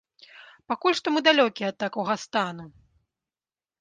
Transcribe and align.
Пакуль 0.71 0.95
што 1.01 1.07
мы 1.15 1.19
далёкія 1.27 1.67
ад 1.73 1.77
такога 1.85 2.13
стану. 2.25 2.65